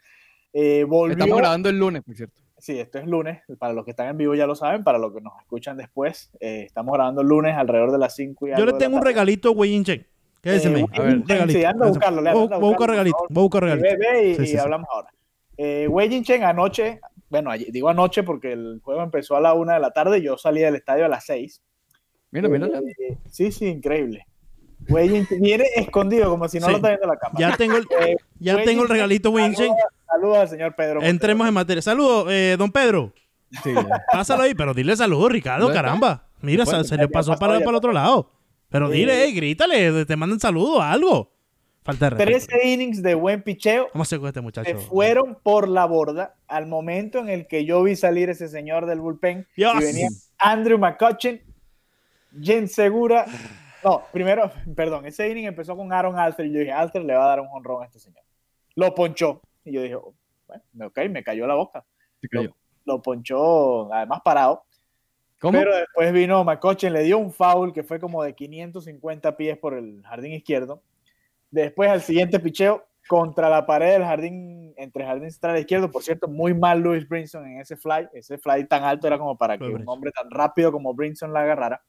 [0.53, 2.41] Eh, Estamos grabando el lunes, por cierto.
[2.57, 5.13] Sí, esto es lunes, para los que están en vivo ya lo saben, para los
[5.13, 8.65] que nos escuchan después, eh, estamos grabando el lunes alrededor de las 5 y Yo
[8.65, 10.07] le tengo un regalito a Wei Chen.
[10.45, 11.59] Quédese, eh, a ver, regalito.
[11.59, 13.87] Sí, anda a buscarlo, le voy, a buscar regalito, voy a buscar regalito.
[14.23, 15.09] y, sí, sí, y hablamos ahora.
[15.57, 19.79] Eh, Wei Chen anoche, bueno, digo anoche porque el juego empezó a la 1 de
[19.79, 21.63] la tarde, yo salí del estadio a las 6.
[22.29, 22.67] Mira, mira.
[22.67, 24.27] Eh, sí, sí, increíble.
[24.87, 27.39] viene escondido como si no lo está viendo la cámara.
[27.39, 29.73] Ya tengo el, eh, ya tengo el regalito, Winchen.
[30.05, 31.01] Saludos al señor Pedro.
[31.01, 31.81] Entremos en materia.
[31.81, 33.13] Saludos, eh, don Pedro.
[33.63, 33.73] Sí.
[34.11, 36.27] Pásalo ahí, pero dile saludos, Ricardo, caramba.
[36.41, 38.29] Mira, se, le pasó para, para el otro lado.
[38.75, 41.31] Pero dile, grítale, te mandan saludos, algo.
[41.83, 43.89] Falta de Tres innings de buen picheo.
[43.91, 44.69] ¿Cómo se este muchacho?
[44.69, 48.85] Se fueron por la borda al momento en el que yo vi salir ese señor
[48.85, 49.47] del bullpen.
[49.55, 50.09] Y venía
[50.39, 51.39] Andrew McCutcheon,
[52.41, 53.25] Jen Segura
[53.85, 57.25] no, primero, perdón, ese inning empezó con Aaron Alter y yo dije, Alter le va
[57.25, 58.23] a dar un honrón a este señor.
[58.73, 59.41] Lo ponchó.
[59.63, 60.15] Y yo dije, oh,
[60.47, 61.85] bueno, ok, me cayó la boca.
[62.83, 64.65] Lo, ponchó, además parado.
[65.39, 65.57] ¿Cómo?
[65.57, 69.73] Pero después vino McCutcheon, le dio un foul que fue como de 550 pies por
[69.73, 70.81] el jardín izquierdo.
[71.51, 75.91] Después al siguiente picheo contra la pared del jardín, entre el jardín central e izquierdo.
[75.91, 78.09] Por cierto, muy mal Louis Brinson en ese fly.
[78.13, 81.41] Ese fly tan alto era como para que un hombre tan rápido como Brinson la
[81.41, 81.81] agarrara.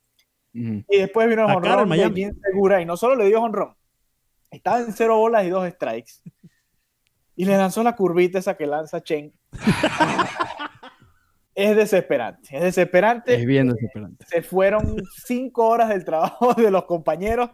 [0.52, 3.74] Y después vino el honrón bien segura y no solo le dio honrón,
[4.50, 6.12] estaba en cero bolas y dos strikes.
[7.34, 9.34] Y le lanzó la curvita esa que lanza Chen.
[11.56, 13.34] es desesperante, es desesperante.
[13.34, 14.26] Es bien desesperante.
[14.28, 17.50] Se fueron cinco horas del trabajo de los compañeros.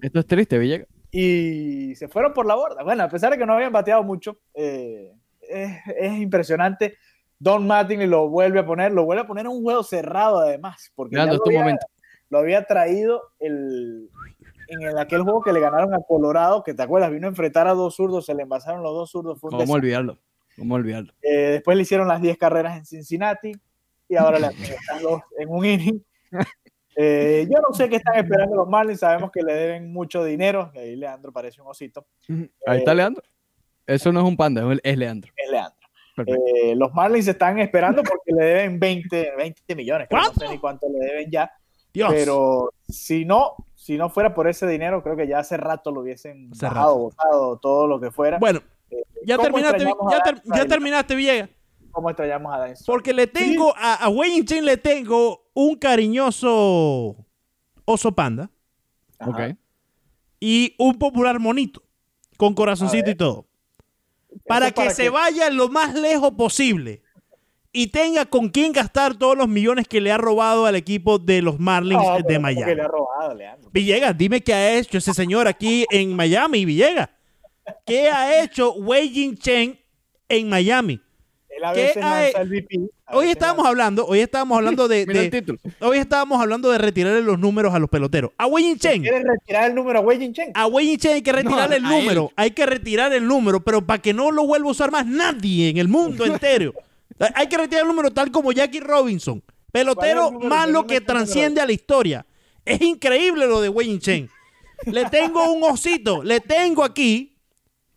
[0.00, 0.88] Esto es triste, Villegas.
[1.10, 2.82] Y se fueron por la borda.
[2.82, 6.96] Bueno, a pesar de que no habían bateado mucho, eh, es, impresionante.
[7.38, 10.90] Don Martin lo vuelve a poner, lo vuelve a poner en un juego cerrado además.
[10.94, 11.86] Porque momento
[12.30, 14.08] lo había traído el,
[14.68, 17.74] en aquel juego que le ganaron a Colorado, que te acuerdas, vino a enfrentar a
[17.74, 19.38] dos zurdos, se le envasaron los dos zurdos.
[19.38, 20.18] ¿Cómo olvidarlo?
[20.56, 21.12] ¿Cómo olvidarlo?
[21.22, 23.52] Eh, después le hicieron las 10 carreras en Cincinnati
[24.08, 26.04] y ahora le están dos en un inning.
[26.96, 30.70] Eh, yo no sé qué están esperando los Marlins, sabemos que le deben mucho dinero,
[30.76, 32.06] ahí Leandro parece un osito.
[32.64, 33.24] Ahí está eh, Leandro.
[33.84, 35.32] Eso no es un panda, es Leandro.
[35.36, 36.76] Es Leandro.
[36.76, 40.06] los Marlins están esperando porque le deben 20, 20 millones.
[40.08, 41.50] No sé ni cuánto le deben ya.
[41.92, 46.00] Pero si no, si no fuera por ese dinero, creo que ya hace rato lo
[46.00, 48.38] hubiesen bajado, botado, todo lo que fuera.
[48.38, 48.60] Bueno,
[49.24, 49.84] ya, terminaste,
[50.54, 51.50] ya, terminaste, Villegas.
[51.90, 52.78] ¿Cómo extrañamos a Daniel?
[52.86, 57.16] Porque le tengo, a, a Wayne le tengo un cariñoso
[57.84, 58.50] oso panda.
[59.20, 59.56] Ok.
[60.40, 61.82] Y un popular monito,
[62.36, 63.46] con corazoncito y todo.
[64.46, 67.02] Para que se vaya lo más lejos posible
[67.76, 71.42] y tenga con quién gastar todos los millones que le ha robado al equipo de
[71.42, 72.74] los Marlins de Miami.
[72.74, 73.68] le ha robado, Leandro?
[73.72, 77.10] Villegas, dime qué ha hecho ese señor aquí en Miami, Villegas.
[77.86, 79.78] ¿Qué ha hecho Wei Jin Chen
[80.28, 81.00] en Miami?
[81.72, 82.30] ¿Qué ha...
[83.16, 85.06] hoy estábamos hablando, hoy estábamos hablando de,
[85.80, 88.32] hoy estábamos hablando de retirarle los números a los peloteros.
[88.38, 89.02] A Wei Jin Chen.
[89.02, 90.50] ¿Quieres retirar el número a Wei Jin Chen?
[90.54, 93.86] A Wei Jin Chen hay que retirarle el número, hay que retirar el número, pero
[93.86, 96.74] para que no lo vuelva a usar más nadie en el mundo entero.
[97.34, 99.42] Hay que retirar el número tal como Jackie Robinson.
[99.70, 102.26] Pelotero malo que transciende a la historia.
[102.64, 104.30] Es increíble lo de Wayne Chen.
[104.86, 107.33] Le tengo un osito, le tengo aquí,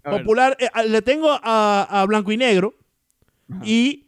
[0.09, 2.73] popular, eh, le tengo a, Blanco y Negro
[3.63, 4.07] y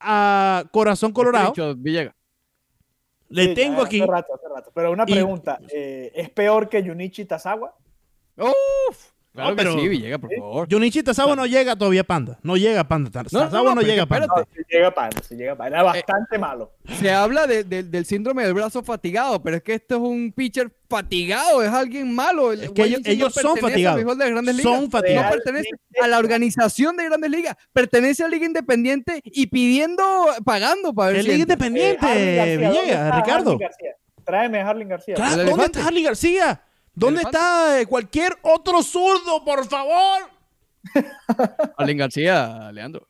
[0.00, 1.52] a Corazón Colorado.
[3.28, 4.02] Le tengo aquí.
[4.74, 7.74] Pero una pregunta, eh, ¿es peor que Junichi Tazawa?
[8.36, 10.68] Uf, Claro No, que pero- sí, Villegas, por favor.
[10.70, 12.38] Junichi Tazawa no llega todavía Panda.
[12.42, 13.10] No llega Panda.
[13.10, 14.26] Tazawa no, no, pero llega espérate.
[14.28, 14.48] Panda.
[14.48, 15.76] No, si llega Panda, si llega Panda.
[15.76, 16.72] Era bastante malo.
[16.98, 20.32] Se habla de- de- del síndrome del brazo fatigado, pero es que esto es un
[20.32, 22.50] pitcher fatigado, es alguien malo.
[22.52, 23.96] El Es que Wei ellos- no son fatigados.
[23.96, 24.72] béisbol de las grandes ligas.
[24.72, 25.24] Son fatigados.
[25.26, 25.70] No pertenece
[26.02, 30.02] a la organización de grandes ligas, pertenece a Liga Independiente y pidiendo,
[30.44, 31.42] pagando para ver El si Liga.
[31.42, 33.58] Independiente, Eh, Harley García, ¿dónde Villegas, está Ricardo.
[33.58, 33.90] García?
[34.24, 35.14] Tráeme a Harley García.
[35.14, 36.60] Claro, ¿Dónde está Harley García?
[36.96, 40.30] ¿Dónde está eh, cualquier otro zurdo, por favor?
[41.76, 43.06] Arlen García, Leandro.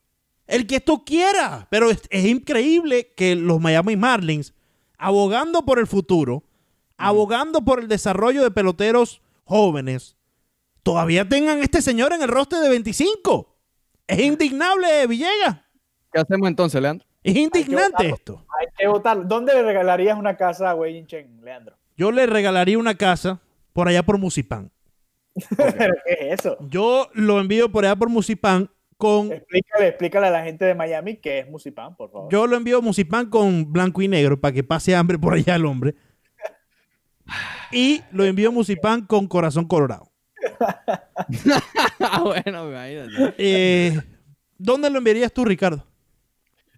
[0.48, 1.66] El que tú quieras.
[1.70, 4.54] Pero es, es increíble que los Miami Marlins,
[4.98, 6.42] abogando por el futuro,
[6.96, 10.16] abogando por el desarrollo de peloteros jóvenes,
[10.82, 13.54] todavía tengan este señor en el roster de 25.
[14.08, 15.60] Es indignable, Villegas.
[16.12, 17.06] ¿Qué hacemos entonces, Leandro?
[17.22, 18.44] Es indignante esto.
[18.58, 19.24] Hay que votarlo.
[19.24, 21.76] ¿Dónde le regalarías una casa a Wei Chen, Leandro?
[21.96, 23.40] Yo le regalaría una casa
[23.76, 24.70] por allá por Musipán.
[25.56, 26.56] ¿Pero qué es eso?
[26.70, 29.30] Yo lo envío por allá por Musipán con.
[29.30, 32.32] Explícale, explícale a la gente de Miami qué es Musipan, por favor.
[32.32, 35.54] Yo lo envío a Musipán con blanco y negro para que pase hambre por allá
[35.54, 35.94] el hombre.
[37.70, 40.10] Y lo envío a Musipán con corazón colorado.
[42.22, 43.34] Bueno, imagínate.
[43.38, 44.00] Eh,
[44.58, 45.84] ¿Dónde lo enviarías tú, Ricardo?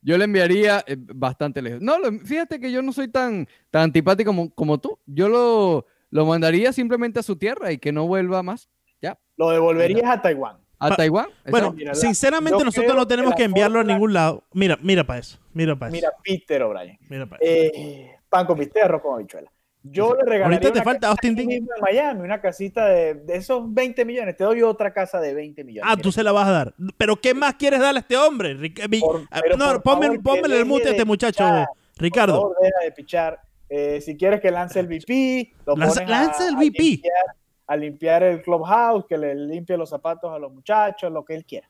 [0.03, 1.81] Yo le enviaría eh, bastante lejos.
[1.83, 4.99] No, lo- fíjate que yo no soy tan, tan antipático como, como tú.
[5.07, 8.69] Yo lo, lo mandaría simplemente a su tierra y que no vuelva más.
[9.01, 9.19] Ya.
[9.37, 10.57] Lo devolverías a Taiwán.
[10.81, 11.27] A Pa- Taiwán.
[11.51, 14.45] Bueno, mira, sinceramente nosotros no tenemos que enviarlo a ningún lado.
[14.53, 15.39] Mira, mira para eso.
[15.53, 15.97] Mira para eso.
[15.97, 16.99] Mira, Peter O'Brien.
[17.09, 17.53] Mira para eso.
[17.75, 19.51] Eh, pan con bistec, arroz con habichuela.
[19.83, 23.73] Yo le regalaría Ahorita te una falta Austin en Miami, una casita de, de esos
[23.73, 24.37] 20 millones.
[24.37, 25.91] Te doy otra casa de 20 millones.
[25.91, 26.75] Ah, tú se la vas a dar.
[26.97, 28.55] Pero ¿qué más quieres darle a este hombre?
[29.01, 31.67] Por- ah, pero no, ponme, favor, que el mute a este muchacho, pichar.
[31.97, 32.35] Ricardo.
[32.35, 33.41] Por favor, deja de pichar.
[33.69, 36.83] Eh, si quieres que lance el VP, lo Lanza- pones lanza a, el a VP.
[36.83, 37.25] limpiar,
[37.67, 41.45] a limpiar el clubhouse, que le limpie los zapatos a los muchachos, lo que él
[41.45, 41.69] quiera.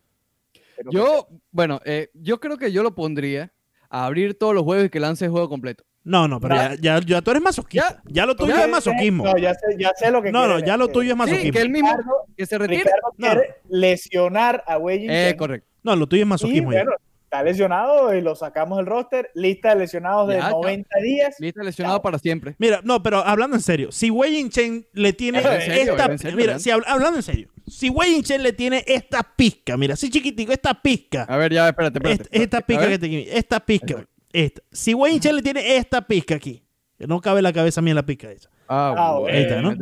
[0.77, 3.53] Pero que Yo, bueno, eh, yo creo que yo lo pondría
[3.91, 5.85] a abrir todos los juegos y que lance el juego completo.
[6.05, 8.01] No, no, pero ya, ya, ya tú eres masoquista.
[8.07, 9.25] Ya, lo tuyo Ya, es masoquismo.
[9.25, 11.53] No, ya sé, ya sé lo que No, no, ya lo tuyo es Sí, masoquismo.
[11.53, 12.79] que él mismo Ricardo, que se retire.
[12.85, 13.27] Ricardo No.
[13.27, 15.69] quiere lesionar a Yin Eh, correcto.
[15.83, 16.85] No, lo tuyo es Y masoquismo ya.
[16.85, 16.93] bueno,
[17.29, 19.31] está lesionado y lo sacamos del roster.
[19.35, 20.51] Lista de lesionados de Ya, ya.
[20.51, 21.37] 90 días.
[21.39, 22.03] Listo, lesionado Chao.
[22.03, 22.55] para siempre.
[22.59, 26.59] Mira, no, pero hablando en serio, si Wei Chen le tiene esta, ¿En serio, mira,
[26.59, 30.53] si habl- hablando en serio, si Wei Chen le tiene esta pizca, mira, así chiquitico,
[30.53, 32.29] esta pizca, A ver, ya, espérate, espérate.
[32.33, 34.63] esta, pizca que te esta pizca, esta.
[34.73, 36.65] Si Wei Chen le tiene esta pizca aquí,
[36.97, 38.49] que no cabe la cabeza mía en la pizca esa.
[38.69, 39.75] Ah, Ah, bueno, ahí está, ¿no?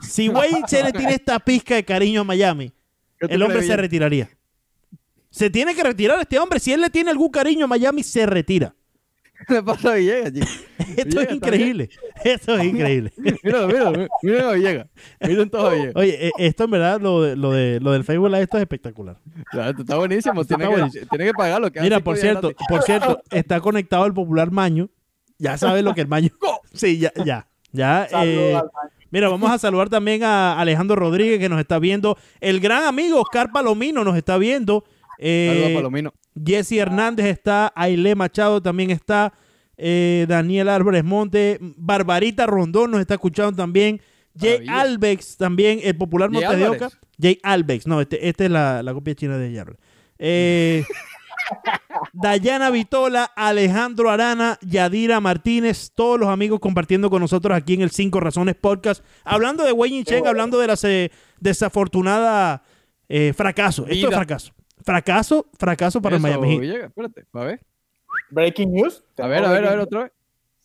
[0.00, 2.72] Si Wei Chen le tiene esta pizca de cariño a Miami,
[3.18, 4.28] ¿Qué tú el hombre se retiraría.
[5.36, 6.58] Se tiene que retirar este hombre.
[6.58, 8.74] Si él le tiene algún cariño a Miami, se retira.
[9.46, 10.46] ¿Qué le pasa a Villegas, chico?
[10.78, 11.90] Esto Villegas, es ¿está increíble.
[12.24, 13.12] Esto es increíle.
[13.44, 14.86] Míralo, míralo, míralo a Villegas.
[15.20, 15.96] Miren todos a Villegas.
[15.96, 18.62] Oye, eh, esto en verdad, lo, de, lo, de, lo del Facebook Live, esto es
[18.62, 19.18] espectacular.
[19.50, 20.42] Claro, esto está buenísimo.
[20.46, 21.68] Tiene Está que, tiene que pagarlo.
[21.82, 24.88] Mira, por cierto, por cierto, está conectado el popular Maño.
[25.36, 26.30] Ya sabes lo que el Maño.
[26.72, 27.46] Sí, ya, ya.
[27.72, 28.08] Ya.
[28.22, 28.58] Eh,
[29.10, 32.16] mira, vamos a saludar también a Alejandro Rodríguez que nos está viendo.
[32.40, 34.84] El gran amigo Oscar Palomino nos está viendo.
[35.18, 36.12] Eh, Palomino.
[36.44, 39.32] Jesse Hernández está, Aile Machado también está,
[39.76, 44.00] eh, Daniel Álvarez Monte, Barbarita Rondón nos está escuchando también,
[44.38, 44.66] Jay.
[44.68, 46.68] Albex también, el popular Jay Monte de.
[46.68, 46.90] Oca.
[47.20, 49.74] Jay Albex, no, este, este es la, la copia china de Jay.
[50.18, 50.84] Eh,
[52.12, 57.90] Dayana Vitola, Alejandro Arana, Yadira Martínez, todos los amigos compartiendo con nosotros aquí en el
[57.90, 60.28] Cinco Razones Podcast, hablando de Wei Chen, bueno.
[60.28, 62.62] hablando de la desafortunada
[63.08, 63.86] eh, fracaso.
[63.88, 64.52] Esto es fracaso.
[64.86, 66.84] Fracaso, fracaso para el Eso, Miami Heat.
[66.84, 67.60] Espérate, a ver.
[68.30, 69.02] Breaking news.
[69.18, 70.12] A ver, a ver, a ver, otra vez.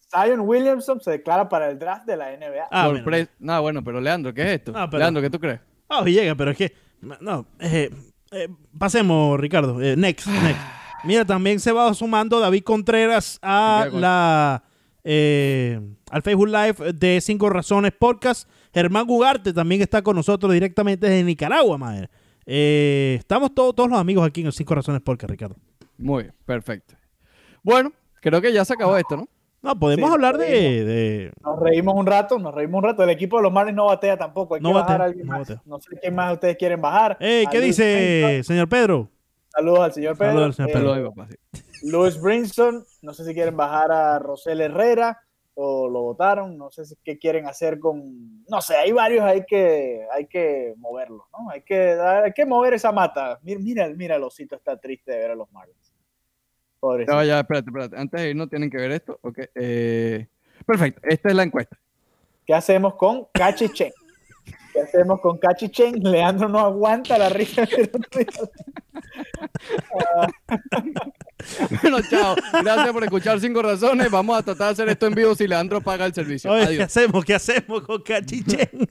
[0.10, 2.68] Zion Williamson se declara para el draft de la NBA.
[2.70, 3.28] Ah, bueno.
[3.40, 4.74] No, bueno, pero Leandro, ¿qué es esto?
[4.76, 5.60] Ah, pero- Leandro, ¿qué tú crees?
[5.90, 6.74] Ah, llega, pero es que.
[7.20, 7.90] No, eh,
[8.32, 9.82] eh, pasemos, Ricardo.
[9.82, 10.62] Eh, next, next.
[11.04, 14.64] Mira, también se va sumando David Contreras a la
[15.04, 15.80] eh,
[16.12, 18.48] al Facebook Live de Cinco Razones Podcast.
[18.72, 22.10] Germán Gugarte también está con nosotros directamente desde Nicaragua, madre.
[22.54, 25.56] Eh, estamos todos, todos los amigos aquí en el Cinco Razones Podcast, Ricardo.
[25.98, 26.96] Muy bien, perfecto.
[27.64, 29.30] Bueno, creo que ya se acabó esto, ¿no?
[29.62, 33.04] No, podemos Sí, hablar de, Nos reímos un rato, nos reímos un rato.
[33.04, 34.56] El equipo de los Marlins no batea tampoco.
[34.56, 35.40] Hay No que bajar batea, a alguien no más.
[35.48, 35.62] batea.
[35.66, 37.16] No sé quién más ustedes quieren bajar.
[37.22, 38.44] Ey, A ¿Qué Luis dice, Brinson.
[38.44, 39.10] señor Pedro?
[39.48, 40.32] Saludos al señor Pedro.
[40.32, 40.90] Saludos al señor Eh, Pedro.
[40.90, 41.90] Saludos, mi papá, sí.
[41.90, 45.20] Louis Brinson, no sé si quieren bajar a Rosel Herrera
[45.64, 49.46] o lo votaron, no sé si- qué quieren hacer con, no sé, hay varios, hay
[49.46, 51.50] que, hay que moverlos, ¿no?
[51.52, 53.40] Hay que, hay que mover esa mata.
[53.44, 55.94] Mira, mira, mira, el osito está triste de ver a los Marlins.
[56.80, 57.14] Pobrecito.
[57.16, 57.96] Ya, ya, espérate, espérate.
[57.98, 59.20] Antes de irnos tienen que ver esto.
[59.22, 59.40] Ok.
[59.54, 60.28] eh,
[60.66, 61.00] perfecto.
[61.04, 61.78] Esta es la encuesta.
[62.46, 63.92] ¿Qué hacemos con Cachi Chen?
[64.74, 65.96] ¿Qué hacemos con Cachichen?
[66.02, 67.68] Leandro no aguanta la risa.
[71.82, 72.36] bueno, chao.
[72.64, 74.10] Gracias por escuchar Cinco Razones.
[74.10, 76.52] Vamos a tratar de hacer esto en vivo si Leandro paga el servicio.
[76.52, 76.86] Oye, ¿qué Adiós.
[76.86, 77.26] hacemos?
[77.26, 78.70] ¿Qué hacemos con Cachichen?